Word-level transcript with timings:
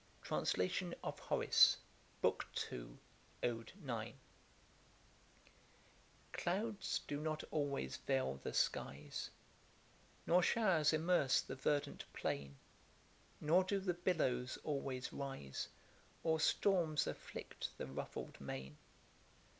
Translation 0.23 0.95
of 1.03 1.19
HORACE. 1.19 1.77
Book 2.23 2.47
II. 2.73 2.97
Ode 3.43 3.71
ix. 3.87 4.17
Clouds 6.33 7.01
do 7.07 7.19
not 7.19 7.43
always 7.51 7.97
veil 7.97 8.39
the 8.41 8.51
skies, 8.51 9.29
Nor 10.25 10.41
showers 10.41 10.91
immerse 10.91 11.39
the 11.41 11.53
verdant 11.55 12.05
plain; 12.13 12.57
Nor 13.39 13.63
do 13.63 13.79
the 13.79 13.93
billows 13.93 14.57
always 14.63 15.13
rise, 15.13 15.67
Or 16.23 16.39
storms 16.39 17.05
afflict 17.05 17.69
the 17.77 17.85
ruffled 17.85 18.41
main. 18.41 18.77